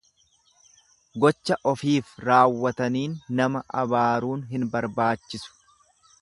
[1.25, 5.55] Gocha ofiif raawwataniin nama abaaruun hin barbaachisu.